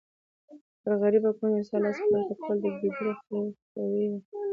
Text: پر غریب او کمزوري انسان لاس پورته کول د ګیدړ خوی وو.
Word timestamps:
پر 0.81 0.93
غریب 1.01 1.23
او 1.27 1.33
کمزوري 1.37 1.57
انسان 1.59 1.79
لاس 1.83 1.97
پورته 2.09 2.33
کول 2.41 2.57
د 2.61 2.65
ګیدړ 2.79 3.07
خوی 3.21 3.41
وو. 4.09 4.19